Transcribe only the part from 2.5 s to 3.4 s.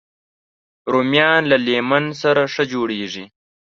ښه جوړېږي